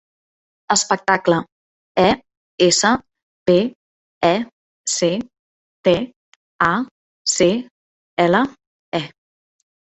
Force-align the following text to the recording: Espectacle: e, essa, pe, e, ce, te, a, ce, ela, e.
Espectacle: 0.75 1.35
e, 2.05 2.07
essa, 2.69 2.91
pe, 3.51 3.57
e, 4.33 4.35
ce, 4.95 5.11
te, 5.89 5.95
a, 6.71 6.75
ce, 7.37 7.49
ela, 8.27 8.45
e. 9.03 9.07